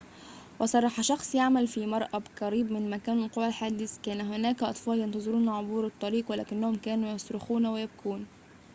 [0.59, 5.87] وصرح شخصٌ يعمل في مرآبٍ قريب من مكان وقوع الحادث كان هناك أطفالٌ ينتظرون عبور
[5.97, 8.25] الشارع وكلهم كانوا يصرخون ويبكون